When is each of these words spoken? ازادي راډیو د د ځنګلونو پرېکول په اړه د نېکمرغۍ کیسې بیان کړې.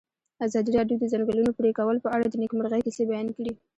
ازادي 0.45 0.71
راډیو 0.77 0.97
د 0.99 1.01
د 1.01 1.09
ځنګلونو 1.13 1.51
پرېکول 1.59 1.95
په 2.01 2.09
اړه 2.15 2.25
د 2.27 2.35
نېکمرغۍ 2.41 2.81
کیسې 2.85 3.03
بیان 3.09 3.27
کړې. 3.37 3.51